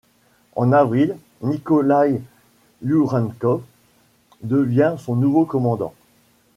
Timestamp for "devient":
4.41-4.95